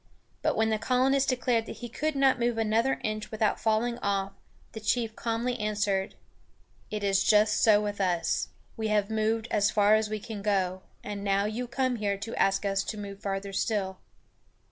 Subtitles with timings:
[0.41, 4.31] But when the colonist declared he could not move another inch without falling off,
[4.71, 6.15] the chief calmly answered:
[6.89, 8.47] "It is just so with us.
[8.75, 12.35] We have moved as far as we can go, and now you come here to
[12.35, 13.99] ask us to move farther still."